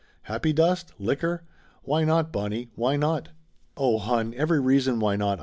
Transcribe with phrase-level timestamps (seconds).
[0.23, 0.93] Happy dust?
[0.97, 1.43] Liquor?
[1.83, 3.29] Why not, Bonnie, why not?"
[3.77, 5.39] "Oh, hon, every reason why not!"